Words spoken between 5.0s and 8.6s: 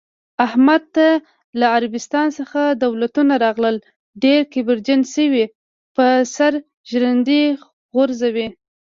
شوی، په سر ژرندې ګرځوی.